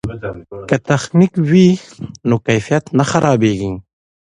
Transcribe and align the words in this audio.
که 0.69 0.75
تخنیک 0.89 1.33
وي 1.49 1.67
نو 2.29 2.35
کیفیت 2.47 2.85
نه 2.97 3.03
خرابیږي. 3.09 3.71